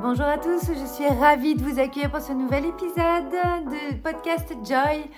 [0.00, 4.54] Bonjour à tous, je suis ravie de vous accueillir pour ce nouvel épisode de podcast
[4.64, 5.10] Joy.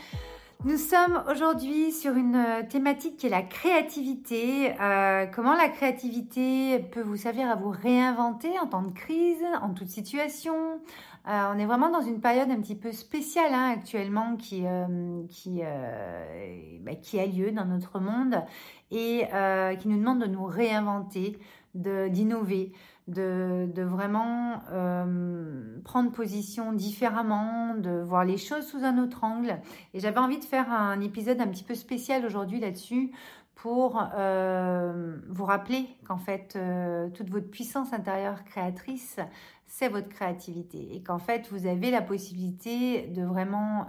[0.64, 4.72] Nous sommes aujourd'hui sur une euh, thématique qui est la créativité.
[4.80, 9.74] Euh, comment la créativité peut vous servir à vous réinventer en temps de crise, en
[9.74, 10.54] toute situation.
[11.28, 14.64] Euh, on est vraiment dans une période un petit peu spéciale hein, actuellement qui,
[15.28, 15.60] qui,
[16.80, 18.42] bah, qui a lieu dans notre monde
[18.90, 19.24] et
[19.78, 21.38] qui nous demande de nous réinventer,
[21.74, 22.72] d'innover
[23.10, 29.58] de, vraiment euh, prendre position différemment, de voir les choses sous un autre angle.
[29.94, 33.10] Et j'avais envie de faire un épisode un petit peu spécial aujourd'hui là-dessus
[33.62, 39.18] pour euh, vous rappeler qu'en fait, euh, toute votre puissance intérieure créatrice,
[39.66, 40.94] c'est votre créativité.
[40.94, 43.86] Et qu'en fait, vous avez la possibilité de vraiment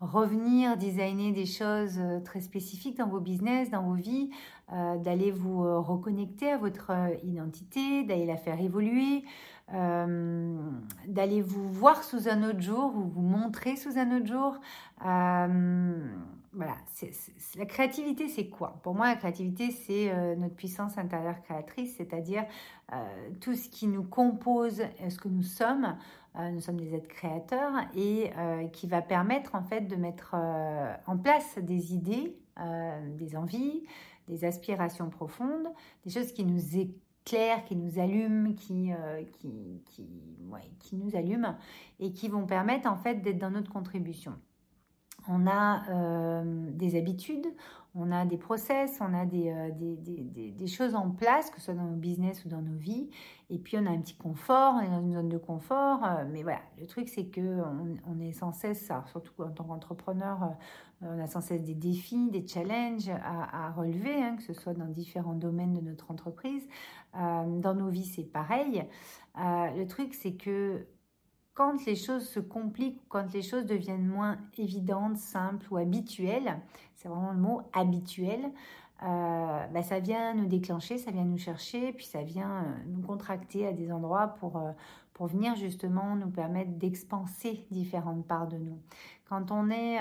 [0.00, 4.30] revenir designer des choses euh, très spécifiques dans vos business, dans vos vies,
[4.72, 6.92] euh, d'aller vous euh, reconnecter à votre
[7.24, 9.24] identité, d'aller la faire évoluer,
[9.68, 14.60] d'aller vous voir sous un autre jour, ou vous montrer sous un autre jour.
[16.56, 16.74] Voilà,
[17.56, 18.80] la créativité, c'est quoi?
[18.82, 22.44] Pour moi, la créativité, c'est notre puissance intérieure créatrice, c'est-à-dire
[23.40, 25.96] tout ce qui nous compose, ce que nous sommes,
[26.38, 30.34] euh, nous sommes des êtres créateurs et euh, qui va permettre en fait de mettre
[30.34, 32.36] euh, en place des idées,
[33.18, 33.84] des envies,
[34.28, 35.68] des aspirations profondes,
[36.06, 38.92] des choses qui nous éclairent, qui nous allument, qui,
[40.80, 41.54] qui nous allument
[42.00, 44.32] et qui vont permettre en fait d'être dans notre contribution
[45.28, 47.46] on a euh, des habitudes,
[47.94, 51.74] on a des process, on a euh, des, des, choses en place, que ce soit
[51.74, 53.08] dans nos business ou dans nos vies.
[53.48, 56.04] Et puis on a un petit confort, on est dans une zone de confort.
[56.04, 57.62] Euh, mais voilà, le truc c'est que
[58.06, 60.56] on, est sans cesse, surtout en tant qu'entrepreneur,
[61.00, 64.86] on a sans cesse des défis, des challenges à, relever, hein, que ce soit dans
[64.86, 66.66] différents domaines de notre entreprise.
[67.14, 68.84] dans nos vies, c'est pareil.
[69.36, 70.86] le truc c'est que
[71.56, 76.60] quand les choses se compliquent, quand les choses deviennent moins évidentes, simples ou habituelles,
[76.94, 78.52] c'est vraiment le mot habituel,
[79.02, 83.00] euh, bah, ça vient nous déclencher, ça vient nous chercher, puis ça vient euh, nous
[83.00, 84.70] contracter à des endroits pour, euh,
[85.16, 88.78] pour venir justement nous permettre d'expanser différentes parts de nous.
[89.30, 89.98] Quand on est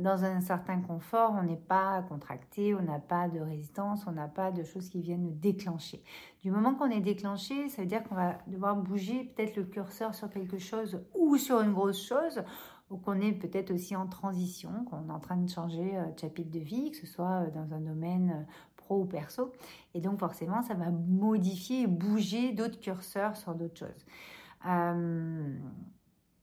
[0.00, 4.28] dans un certain confort, on n'est pas contracté, on n'a pas de résistance, on n'a
[4.28, 6.04] pas de choses qui viennent nous déclencher.
[6.44, 10.14] Du moment qu'on est déclenché, ça veut dire qu'on va devoir bouger peut-être le curseur
[10.14, 12.44] sur quelque chose ou sur une grosse chose
[12.90, 16.18] ou qu'on est peut-être aussi en transition, qu'on est en train de changer euh, de
[16.18, 18.52] chapitre de vie, que ce soit euh, dans un domaine euh,
[18.90, 19.52] pro ou perso.
[19.94, 24.04] Et donc forcément, ça va modifier et bouger d'autres curseurs sur d'autres choses.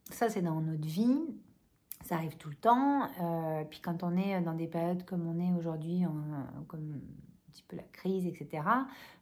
[0.10, 1.20] ça, c'est dans notre vie.
[2.04, 3.10] Ça arrive tout le temps.
[3.70, 6.06] puis quand on est dans des périodes comme on est aujourd'hui,
[6.68, 8.64] comme un petit peu la crise, etc.,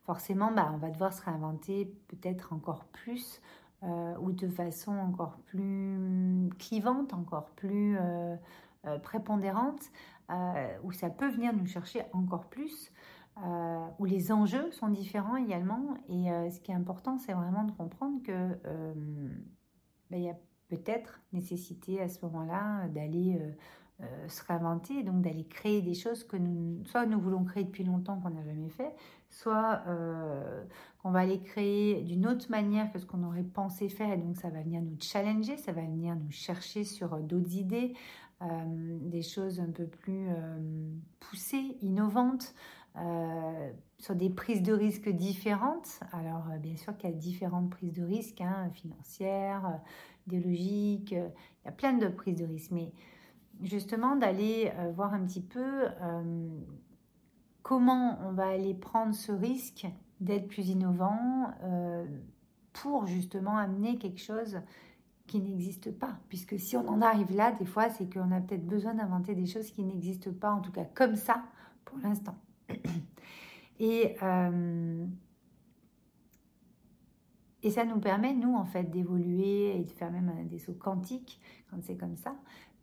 [0.04, 3.42] forcément, bah, on va devoir se réinventer peut-être encore plus
[3.86, 8.36] euh, ou de façon encore plus clivante, encore plus euh,
[8.88, 9.92] euh, prépondérante,
[10.84, 12.92] où ça peut venir nous chercher encore plus,
[14.00, 15.96] où les enjeux sont différents également.
[16.08, 18.58] Et ce qui est important, c'est vraiment de comprendre que
[20.10, 20.38] ben, il y a
[20.70, 23.40] peut-être nécessité à ce moment-là d'aller
[24.28, 28.20] se réinventer, donc d'aller créer des choses que nous, soit nous voulons créer depuis longtemps
[28.20, 28.94] qu'on n'a jamais fait,
[29.30, 30.64] soit euh,
[31.00, 34.38] qu'on va les créer d'une autre manière que ce qu'on aurait pensé faire, et donc
[34.38, 37.94] ça va venir nous challenger, ça va venir nous chercher sur euh, d'autres idées,
[38.42, 38.48] euh,
[39.02, 40.28] des choses un peu plus
[41.20, 42.54] poussées, innovantes,
[43.98, 46.00] sur des prises de risques différentes.
[46.12, 49.82] Alors bien sûr qu'il y a différentes prises de risques, hein, financières,
[50.28, 52.94] idéologiques, il y a plein de prises de risques, mais
[53.62, 55.88] justement d'aller voir un petit peu
[57.66, 59.88] comment on va aller prendre ce risque
[60.20, 62.06] d'être plus innovant euh,
[62.74, 64.60] pour justement amener quelque chose
[65.26, 66.20] qui n'existe pas.
[66.30, 69.48] Puisque si on en arrive là, des fois, c'est qu'on a peut-être besoin d'inventer des
[69.48, 71.42] choses qui n'existent pas, en tout cas comme ça,
[71.86, 72.36] pour l'instant.
[73.78, 75.06] Et, euh,
[77.62, 81.42] et ça nous permet, nous, en fait, d'évoluer et de faire même des sauts quantiques
[81.70, 82.38] quand c'est comme ça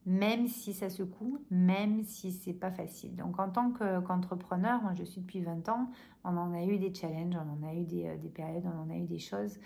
[0.06, 3.14] même si ça secoue, même si c'est pas facile.
[3.17, 5.90] Donc en tant qu'entrepreneur, moi je suis depuis 20 ans,
[6.25, 8.90] on en a eu des challenges, on en a eu des, euh, périodes, on en
[8.90, 9.58] a eu des choses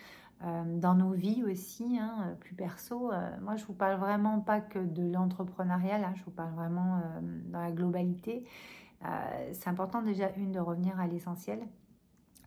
[0.44, 3.10] euh, dans nos vies aussi, hein, plus perso.
[3.12, 7.00] Euh, moi je vous parle vraiment pas que de l'entrepreneuriat, là, je vous parle vraiment
[7.46, 8.44] dans la globalité.
[9.52, 11.60] C'est important déjà une de revenir à l'essentiel,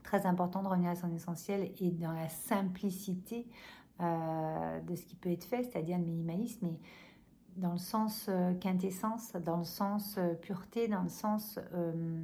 [0.04, 3.48] très important de revenir à son essentiel et dans la simplicité
[4.00, 6.66] de ce qui peut être fait, c'est-à-dire le minimalisme.
[6.66, 6.80] Et,
[7.60, 12.24] dans le sens euh, quintessence, dans le sens euh, pureté, dans le sens euh,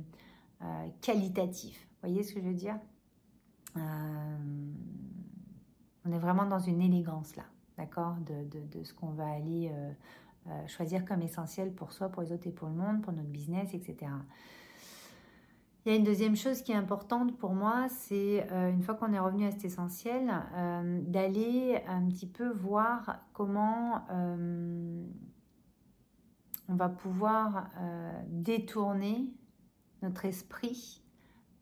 [1.01, 1.88] qualitatif.
[2.01, 2.80] Vous voyez ce que je veux dire?
[6.06, 7.44] On est vraiment dans une élégance là,
[7.77, 9.69] d'accord, de, ce qu'on va aller
[10.68, 13.74] choisir comme essentiel pour soi, pour les autres et pour le monde, pour notre business,
[13.74, 14.12] etc.
[15.86, 18.95] Il y a une deuxième chose qui est importante pour moi, c'est euh, une fois
[18.95, 25.06] qu'on est revenu à cet essentiel, euh, d'aller un petit peu voir comment euh,
[26.68, 27.69] on va pouvoir
[28.30, 29.31] détourner
[30.01, 31.03] notre esprit,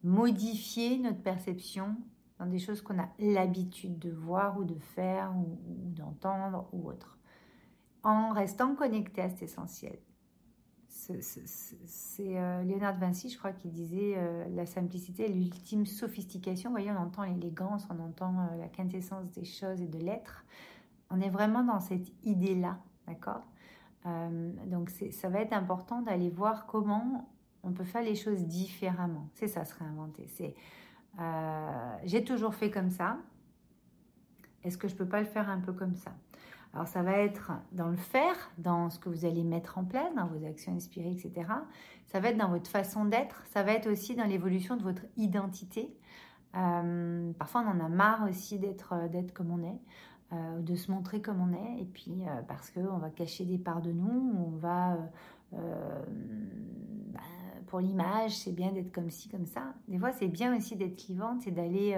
[0.04, 1.98] modifier notre perception
[2.40, 5.60] dans des choses qu'on a l'habitude de voir ou de faire ou
[5.90, 7.18] d'entendre ou autre,
[8.04, 9.98] en restant connecté à cet essentiel
[11.86, 16.70] c'est euh, Léonard Vinci, je crois, qui disait euh, la simplicité est l'ultime sophistication.
[16.70, 20.46] Vous voyez, on entend l'élégance, on entend euh, la quintessence des choses et de l'être.
[21.10, 23.42] On est vraiment dans cette idée-là, d'accord?
[24.66, 27.30] Donc, ça va être important d'aller voir comment
[27.64, 29.30] on peut faire les choses différemment.
[29.34, 30.28] C'est ça, se réinventer.
[30.28, 30.56] C'est
[32.04, 33.18] j'ai toujours fait comme ça.
[34.62, 36.12] Est-ce que je peux pas le faire un peu comme ça?
[36.74, 40.14] Alors ça va être dans le faire, dans ce que vous allez mettre en place,
[40.16, 41.48] dans vos actions inspirées, etc.
[42.08, 45.04] Ça va être dans votre façon d'être, ça va être aussi dans l'évolution de votre
[45.16, 45.96] identité.
[46.56, 49.80] Euh, parfois on en a marre aussi d'être euh, comme on est,
[50.34, 53.82] euh, de se montrer comme on est, et puis parce qu'on va cacher des parts
[53.82, 54.98] de nous, on va...
[55.52, 57.20] Bah,
[57.68, 59.74] pour l'image, c'est bien d'être comme ci, comme ça.
[59.88, 61.98] Des fois, c'est bien aussi d'être vivante et d'aller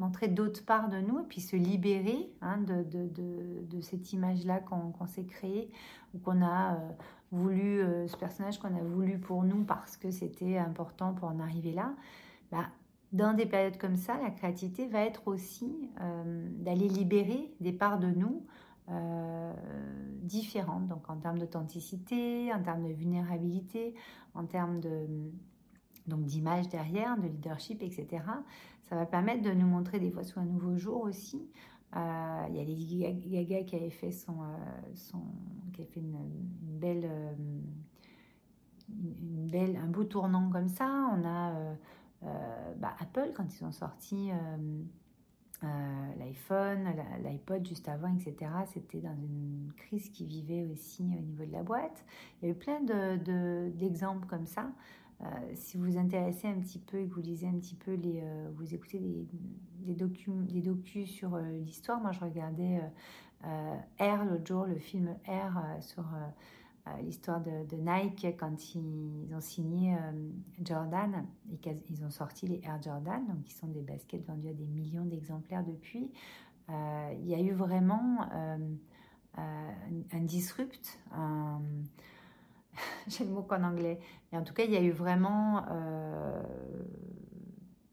[0.00, 5.06] montrer d'autres parts de nous et puis se libérer hein, de, de, cette image-là qu'on
[5.06, 5.70] s'est créée
[6.14, 6.88] ou qu'on a euh,
[7.32, 11.38] voulu, euh, ce personnage qu'on a voulu pour nous parce que c'était important pour en
[11.38, 11.94] arriver là.
[12.50, 12.66] Bah,
[13.12, 17.98] dans des périodes comme ça, la créativité va être aussi euh, d'aller libérer des parts
[17.98, 18.44] de nous
[20.22, 23.94] différentes, donc en termes d'authenticité, en termes de vulnérabilité,
[24.34, 25.06] en termes de
[26.08, 28.24] donc d'image derrière, de leadership, etc.
[28.90, 31.48] Ça va permettre de nous montrer des fois sous un nouveau jour aussi.
[31.96, 35.18] Euh, il y a Lady Gaga qui avait fait son, euh,
[35.72, 36.18] qui a fait une,
[36.62, 37.32] belle, euh,
[38.88, 41.08] une belle, un beau tournant comme ça.
[41.16, 41.76] On a
[42.78, 44.30] bah, Apple quand ils ont sorti
[46.18, 46.92] l'iPhone,
[47.22, 48.50] l'iPod juste avant, etc.
[48.66, 52.04] C'était dans une crise qui vivait aussi au niveau de la boîte.
[52.42, 54.72] Il y a eu plein d'exemples de, comme ça.
[55.22, 57.92] Euh, si vous vous intéressez un petit peu et que vous lisez un petit peu,
[57.92, 59.26] euh, vous écoutez des,
[59.82, 62.80] des, des docus sur euh, l'histoire, moi je regardais
[63.98, 66.04] R l'autre jour, le film R sur
[67.02, 69.96] l'histoire de, Nike quand ils ont signé
[70.62, 74.52] Jordan et qu'ils ont sorti les Air Jordan, donc qui sont des baskets vendus à
[74.52, 76.10] des millions d'exemplaires depuis.
[76.68, 78.28] il y a eu vraiment
[79.38, 81.62] un, disrupt, un
[83.08, 83.98] j'ai le mot qu'en anglais.
[84.32, 86.42] Mais en tout cas, il y a eu vraiment euh,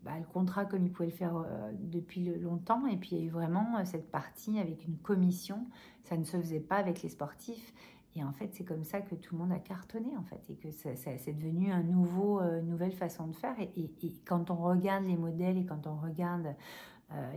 [0.03, 2.85] bah, le contrat comme il pouvait le faire euh, depuis longtemps.
[2.87, 5.67] Et puis, il y a eu vraiment euh, cette partie avec une commission.
[6.03, 7.73] Ça ne se faisait pas avec les sportifs.
[8.15, 10.55] Et en fait, c'est comme ça que tout le monde a cartonné, en fait, et
[10.55, 13.55] que c'est devenu un nouveau, nouvelle façon de faire.
[13.59, 13.91] Et,
[14.25, 16.55] quand on regarde les modèles et quand on regarde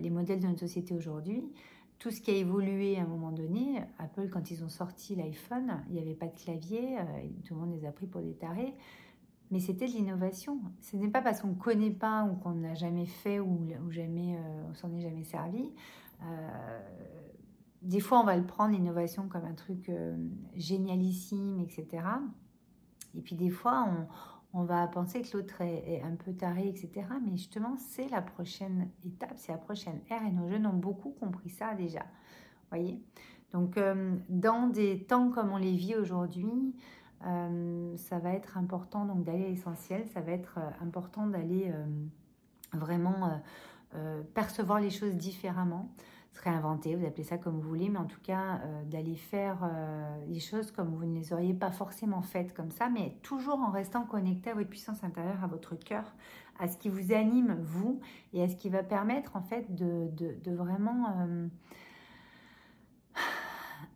[0.00, 1.44] les modèles de notre société aujourd'hui,
[2.00, 3.82] tout ce qui a évolué à un moment donné.
[3.98, 7.02] Apple, quand ils ont sorti l'iPhone, il n'y avait pas de clavier, euh,
[7.44, 8.74] tout le monde les a pris pour des tarés.
[9.50, 10.60] Mais c'était de l'innovation.
[10.80, 14.36] Ce n'est pas parce qu'on ne connaît pas ou qu'on n'a jamais fait ou, jamais
[14.36, 15.72] euh, on s'en est jamais servi.
[16.22, 16.80] Euh,
[17.82, 19.90] des fois, on va le prendre, l'innovation, comme un truc
[20.54, 22.02] génialissime, etc.
[23.14, 24.06] Et puis des fois, on,
[24.52, 27.06] on va penser que l'autre est, un peu taré, etc.
[27.24, 31.10] Mais justement, c'est la prochaine étape, c'est la prochaine ère et nos jeunes ont beaucoup
[31.10, 32.04] compris ça déjà.
[32.70, 33.00] Voyez?
[33.52, 36.74] Donc, euh, dans des temps comme on les vit aujourd'hui,
[37.26, 41.72] euh, ça va être important donc d'aller à l'essentiel, ça va être euh, important d'aller
[42.72, 43.40] vraiment
[44.34, 45.90] percevoir les choses différemment
[46.32, 49.58] se réinventer, vous appelez ça comme vous voulez, mais en tout cas euh, d'aller faire
[49.62, 53.58] euh, les choses comme vous ne les auriez pas forcément faites comme ça, mais toujours
[53.58, 56.04] en restant connecté à votre puissance intérieure, à votre cœur,
[56.58, 58.00] à ce qui vous anime, vous,
[58.32, 61.48] et à ce qui va permettre en fait de, de, vraiment euh,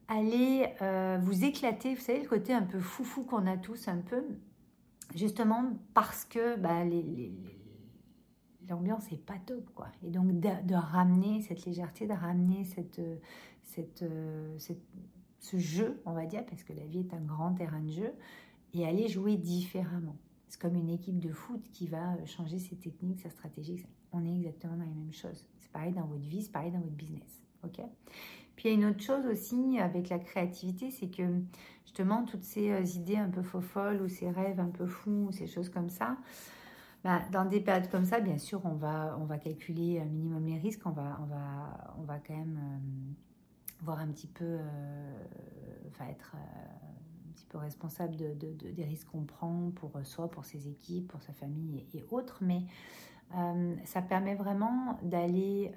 [0.09, 0.69] aller
[1.23, 1.95] vous éclater.
[1.95, 4.25] Vous savez, le côté un peu foufou qu'on a tous, un peu,
[5.15, 7.33] justement parce que bah, les
[8.69, 9.89] l'ambiance est pas top quoi.
[10.03, 13.01] Et donc de, ramener cette légèreté de ramener cette,
[13.63, 14.05] cette,
[15.39, 18.13] ce jeu on va dire parce que la vie est un grand terrain de jeu
[18.73, 20.17] et aller jouer différemment.
[20.49, 24.35] C'est comme une équipe de foot qui va changer ses techniques sa stratégie on est
[24.37, 25.45] exactement dans les mêmes choses.
[25.59, 27.81] C'est pareil dans votre vie c'est pareil dans votre business ok?
[28.57, 31.23] Puis il y a une autre chose aussi avec la créativité c'est que
[31.85, 35.31] justement toutes ces euh, idées un peu faux folles ou ces rêves un peu fous
[35.33, 36.17] ces choses comme ça
[37.05, 40.45] bah, Dans des périodes comme ça, bien sûr, on va, on va calculer un minimum
[40.47, 40.85] les risques.
[40.87, 42.59] On va, on va, on va quand même
[43.83, 44.59] voir un petit peu,
[45.89, 50.69] enfin être un petit peu responsable de, des risques qu'on prend pour soi, pour ses
[50.69, 52.39] équipes, pour sa famille et, autres.
[52.41, 52.63] Mais
[53.85, 55.73] ça permet vraiment d'aller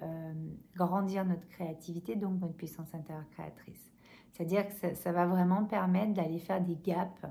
[0.75, 3.91] grandir notre créativité, donc notre puissance intérieure créatrice.
[4.37, 7.25] C'est-à-dire que ça, va vraiment permettre d'aller faire des gaps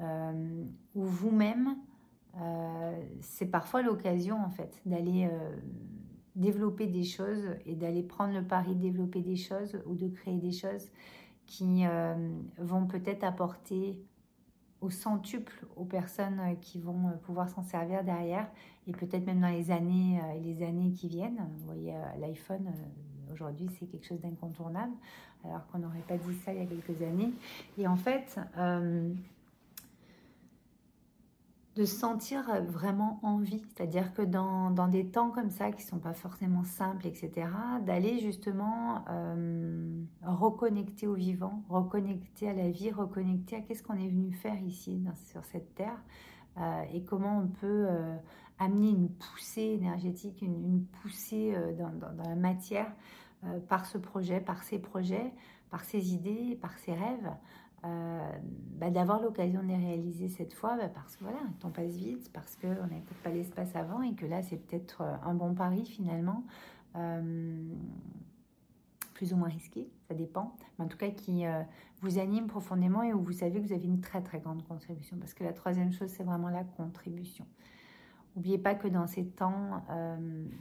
[0.00, 0.64] euh,
[0.94, 1.76] où vous-même,
[2.40, 5.56] euh, c'est parfois l'occasion en fait d'aller euh,
[6.36, 10.38] développer des choses et d'aller prendre le pari de développer des choses ou de créer
[10.38, 10.88] des choses
[11.46, 11.84] qui
[12.58, 13.98] vont peut-être apporter
[14.82, 18.46] au centuple aux personnes qui vont pouvoir s'en servir derrière
[18.86, 21.48] et peut-être même dans les années, les années qui viennent.
[21.56, 22.70] Vous voyez, l'iPhone,
[23.32, 24.92] aujourd'hui, c'est quelque chose d'incontournable
[25.42, 27.32] alors qu'on n'aurait pas dit ça il y a quelques années.
[27.78, 28.38] Et en fait,
[31.78, 35.98] euh, de sentir vraiment envie, c'est-à-dire que dans, des temps comme ça qui ne sont
[35.98, 37.48] pas forcément simples, etc.,
[37.86, 44.08] d'aller justement euh, reconnecter au vivant, reconnecter à la vie, reconnecter à qu'est-ce qu'on est
[44.08, 46.02] venu faire ici sur cette terre
[46.58, 47.86] euh, et comment on peut
[48.58, 51.92] amener une poussée énergétique, une, poussée dans,
[52.24, 52.92] la matière
[53.44, 55.32] euh, par ce projet, par ces projets,
[55.70, 57.30] par ces idées, par ces rêves,
[57.84, 58.32] euh,
[58.76, 61.94] bah, d'avoir l'occasion de les réaliser cette fois, bah, parce que voilà, le temps passe
[61.94, 65.34] vite, parce qu'on n'avait peut-être pas l'espace avant et que là, c'est peut-être euh, un
[65.34, 66.44] bon pari finalement,
[69.14, 71.44] plus ou moins risqué, ça dépend, mais en tout cas qui
[72.00, 75.16] vous anime profondément et où vous savez que vous avez une très très grande contribution.
[75.18, 77.46] Parce que la troisième chose, c'est vraiment la contribution.
[78.34, 79.84] N'oubliez pas que dans ces temps,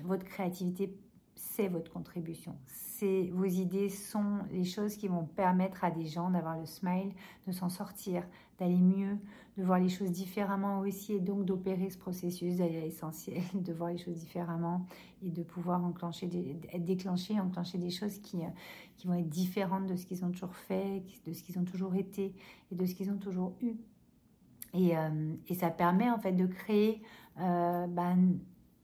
[0.03, 0.95] votre créativité
[1.37, 2.55] c'est votre contribution.
[2.65, 7.11] C'est vos idées sont les choses qui vont permettre à des gens d'avoir le smile,
[7.45, 8.23] de s'en sortir,
[8.59, 9.17] d'aller mieux,
[9.57, 13.73] de voir les choses différemment aussi et donc d'opérer ce processus d'aller à l'essentiel, de
[13.73, 14.85] voir les choses différemment
[15.21, 18.49] et de pouvoir enclencher des, déclencher, enclencher des choses qui, euh,
[18.97, 21.95] qui vont être différentes de ce qu'ils ont toujours fait, de ce qu'ils ont toujours
[21.95, 22.33] été
[22.71, 23.75] et de ce qu'ils ont toujours eu.
[24.73, 27.01] Et, euh, et, ça permet en fait de créer
[27.39, 28.37] euh, ben,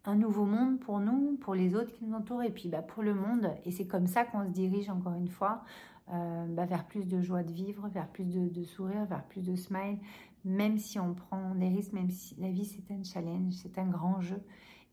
[0.05, 3.03] un nouveau monde pour nous, pour les autres qui nous entourent et puis bah, pour
[3.03, 3.49] le monde.
[3.65, 5.63] Et c'est comme ça qu'on se dirige encore une fois
[6.11, 9.41] euh, bah, vers plus de joie de vivre, vers plus de, de, sourire, vers plus
[9.41, 9.99] de smile,
[10.43, 13.87] même si on prend des risques, même si la vie c'est un challenge, c'est un
[13.87, 14.41] grand jeu.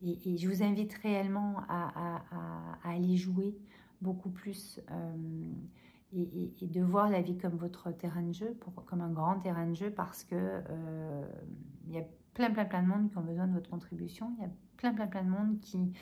[0.02, 2.22] Et, je vous invite réellement à,
[2.84, 3.54] aller jouer
[4.00, 5.52] beaucoup plus euh,
[6.14, 9.74] et, de voir la vie comme votre terrain de jeu, comme un grand terrain de
[9.74, 11.22] jeu, parce que euh,
[11.86, 14.32] il y a plein, plein, plein de monde qui ont besoin de votre contribution.
[14.80, 15.92] Plein, plein, plein de monde qui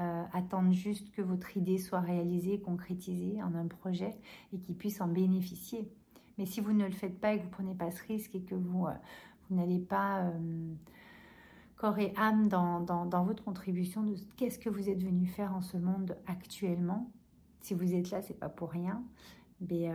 [0.00, 4.10] euh, attendent juste que votre idée soit réalisée, concrétisée en un projet
[4.52, 5.88] et qui puissent en bénéficier.
[6.36, 8.34] Mais si vous ne le faites pas et que vous ne prenez pas ce risque
[8.34, 8.92] et que vous, euh,
[9.48, 10.74] vous n'allez pas euh,
[11.76, 15.62] corps et âme dans, dans, votre contribution de qu'est-ce que vous êtes venu faire en
[15.62, 17.12] ce monde actuellement,
[17.60, 19.04] si vous êtes là, c'est pas pour rien.
[19.60, 19.88] Mais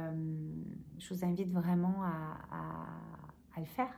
[0.97, 2.37] je vous invite vraiment à,
[3.55, 3.91] à le faire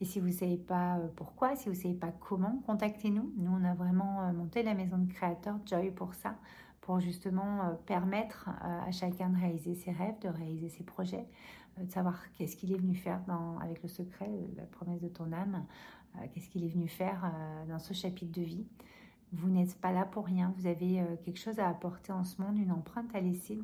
[0.00, 3.32] et si vous ne savez pas euh, pourquoi, si vous ne savez pas comment, contactez-nous.
[3.36, 6.36] Nous, on a vraiment euh, monté la maison de créateurs Joy pour ça,
[6.82, 11.26] pour justement euh, permettre à chacun de réaliser ses rêves, de réaliser ses projets,
[11.78, 15.32] de savoir qu'est-ce qu'il est venu faire dans, avec le secret, la promesse de ton
[15.32, 15.64] âme,
[16.32, 17.30] qu'est-ce qu'il est venu faire
[17.68, 18.66] dans ce chapitre de vie.
[19.32, 22.56] Vous n'êtes pas là pour rien, vous avez quelque chose à apporter en ce monde,
[22.56, 23.60] une empreinte à laisser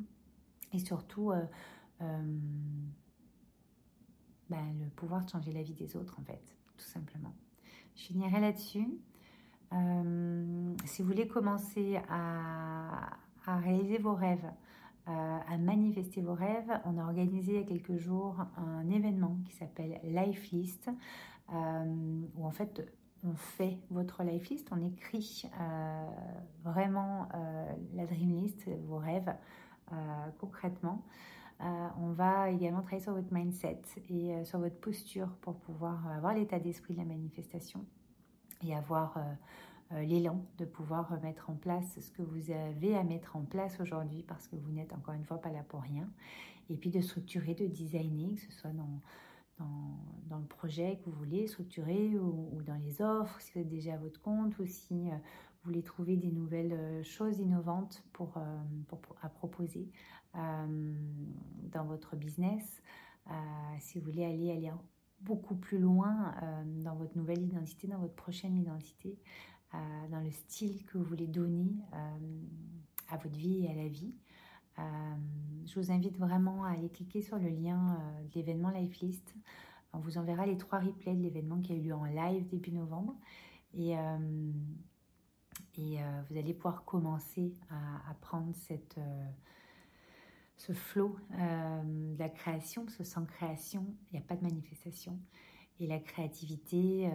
[0.73, 1.31] et surtout
[4.53, 6.41] bah, le pouvoir de changer la vie des autres, en fait,
[6.77, 7.33] tout simplement.
[7.95, 8.87] Je finirai là-dessus.
[9.73, 13.17] Euh, si vous voulez commencer à,
[13.47, 14.45] réaliser vos rêves,
[15.07, 15.11] euh,
[15.49, 19.53] à manifester vos rêves, on a organisé il y a quelques jours un événement qui
[19.53, 20.87] s'appelle Life List,
[21.51, 22.87] euh, où en fait
[23.25, 25.45] on fait votre life list, on écrit
[26.63, 27.29] vraiment
[27.95, 29.33] la dream list, vos rêves
[30.39, 31.03] concrètement.
[31.63, 36.05] Euh, on va également travailler sur votre mindset et euh, sur votre posture pour pouvoir
[36.07, 37.85] avoir l'état d'esprit de la manifestation
[38.65, 39.17] et avoir
[39.91, 43.79] euh, l'élan de pouvoir mettre en place ce que vous avez à mettre en place
[43.79, 46.09] aujourd'hui parce que vous n'êtes encore une fois pas là pour rien.
[46.69, 49.01] Et puis de structurer, de designer, que ce soit dans,
[50.37, 53.97] le projet que vous voulez structurer ou, dans les offres, si vous êtes déjà à
[53.97, 55.09] votre compte ou si
[55.63, 58.37] voulez trouver des nouvelles choses innovantes pour,
[59.21, 59.89] à proposer
[60.35, 60.93] euh,
[61.71, 62.81] dans votre business,
[63.27, 63.31] euh,
[63.79, 64.71] si vous voulez aller,
[65.21, 69.17] beaucoup plus loin euh, dans votre nouvelle identité, dans votre prochaine identité,
[70.11, 71.73] dans le style que vous voulez donner
[73.09, 74.13] à votre vie et à la vie.
[75.65, 79.33] je vous invite vraiment à aller cliquer sur le lien de l'événement Lifelist.
[79.91, 82.71] On vous enverra les trois replays de l'événement qui a eu lieu en live début
[82.71, 83.15] novembre.
[83.73, 83.95] Et,
[85.77, 85.97] et
[86.29, 88.99] vous allez pouvoir commencer à, prendre cette,
[90.57, 95.17] ce flot de la création, parce que sans création, il n'y a pas de manifestation.
[95.79, 97.09] Et la créativité,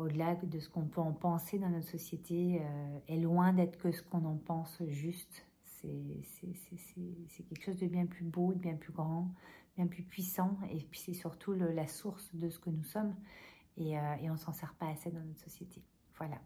[0.00, 2.60] au-delà de ce qu'on peut en penser dans notre société,
[3.08, 5.46] est loin d'être que ce qu'on en pense juste.
[5.64, 9.32] C'est quelque chose de bien plus beau, de bien plus grand,
[9.76, 10.58] bien plus puissant.
[10.70, 13.14] Et puis c'est surtout la source de ce que nous sommes.
[13.76, 15.82] Et, euh, et on s'en sert pas assez dans notre société.
[16.18, 16.36] Voilà.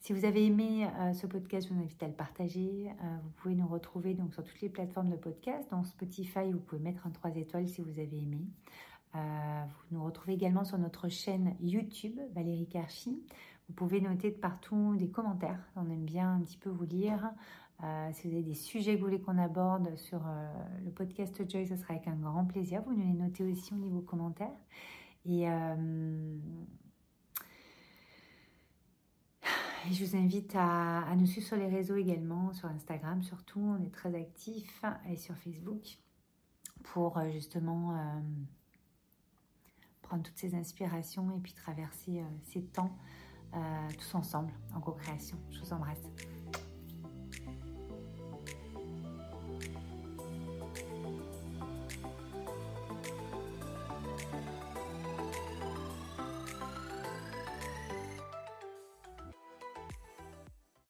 [0.00, 2.88] Si vous avez aimé euh, ce podcast, je vous invite à le partager.
[2.88, 5.68] Euh, vous pouvez nous retrouver donc sur toutes les plateformes de podcast.
[5.70, 8.40] Dans Spotify, vous pouvez mettre un 3 étoiles si vous avez aimé.
[9.14, 13.22] vous nous retrouvez également sur notre chaîne YouTube, Valérie Karchi.
[13.68, 15.60] Vous pouvez noter de partout des commentaires.
[15.76, 17.30] On aime bien un petit peu vous lire.
[17.84, 20.48] Euh, si vous avez des sujets que vous voulez qu'on aborde sur euh,
[20.84, 22.82] le podcast Joy, ce sera avec un grand plaisir.
[22.82, 24.56] Vous nous les notez aussi au niveau commentaires.
[25.26, 25.46] Et,
[29.86, 33.60] euh, je vous invite à, à, nous suivre sur les réseaux également, sur Instagram surtout.
[33.60, 35.98] On est très actifs et sur Facebook
[36.84, 38.00] pour justement
[40.00, 42.96] prendre toutes ces inspirations et puis traverser ces temps
[43.98, 45.36] tous ensemble en co-création.
[45.50, 46.37] Je vous embrasse.